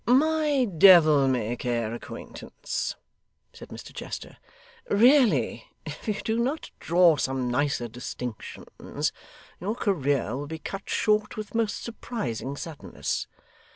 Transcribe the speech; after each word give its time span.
'My 0.07 0.65
devil 0.65 1.27
may 1.27 1.55
care 1.55 1.93
acquaintance,' 1.93 2.95
said 3.53 3.67
Mr 3.69 3.93
Chester 3.93 4.37
'really 4.89 5.65
if 5.85 6.07
you 6.07 6.19
do 6.23 6.39
not 6.39 6.71
draw 6.79 7.17
some 7.17 7.51
nicer 7.51 7.87
distinctions, 7.87 9.11
your 9.59 9.75
career 9.75 10.35
will 10.35 10.47
be 10.47 10.57
cut 10.57 10.89
short 10.89 11.37
with 11.37 11.53
most 11.53 11.83
surprising 11.83 12.55
suddenness. 12.57 13.27